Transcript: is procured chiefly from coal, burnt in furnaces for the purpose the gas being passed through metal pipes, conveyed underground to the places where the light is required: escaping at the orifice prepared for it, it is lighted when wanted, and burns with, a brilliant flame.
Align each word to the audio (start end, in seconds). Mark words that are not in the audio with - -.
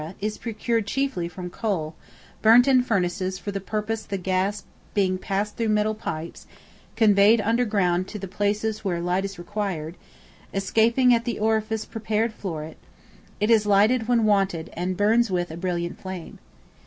is 0.19 0.39
procured 0.39 0.87
chiefly 0.87 1.27
from 1.27 1.47
coal, 1.51 1.93
burnt 2.41 2.67
in 2.67 2.81
furnaces 2.81 3.37
for 3.37 3.51
the 3.51 3.61
purpose 3.61 4.01
the 4.01 4.17
gas 4.17 4.63
being 4.95 5.19
passed 5.19 5.55
through 5.55 5.69
metal 5.69 5.93
pipes, 5.93 6.47
conveyed 6.95 7.39
underground 7.41 8.07
to 8.07 8.17
the 8.17 8.27
places 8.27 8.83
where 8.83 8.99
the 8.99 9.05
light 9.05 9.23
is 9.25 9.37
required: 9.37 9.95
escaping 10.55 11.13
at 11.13 11.23
the 11.23 11.37
orifice 11.37 11.85
prepared 11.85 12.33
for 12.33 12.63
it, 12.63 12.79
it 13.39 13.51
is 13.51 13.67
lighted 13.67 14.07
when 14.07 14.25
wanted, 14.25 14.71
and 14.73 14.97
burns 14.97 15.29
with, 15.29 15.51
a 15.51 15.55
brilliant 15.57 16.01
flame. 16.01 16.39